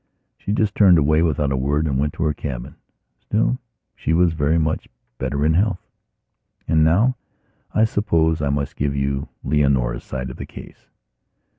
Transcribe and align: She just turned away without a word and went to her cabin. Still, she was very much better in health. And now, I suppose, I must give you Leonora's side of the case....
She 0.35 0.51
just 0.51 0.73
turned 0.73 0.97
away 0.97 1.21
without 1.21 1.51
a 1.51 1.55
word 1.55 1.85
and 1.85 1.99
went 1.99 2.13
to 2.13 2.23
her 2.23 2.33
cabin. 2.33 2.73
Still, 3.19 3.59
she 3.95 4.13
was 4.13 4.33
very 4.33 4.57
much 4.57 4.87
better 5.19 5.45
in 5.45 5.53
health. 5.53 5.77
And 6.67 6.83
now, 6.83 7.17
I 7.75 7.83
suppose, 7.83 8.41
I 8.41 8.49
must 8.49 8.75
give 8.75 8.95
you 8.95 9.29
Leonora's 9.43 10.03
side 10.03 10.31
of 10.31 10.37
the 10.37 10.45
case.... 10.47 10.87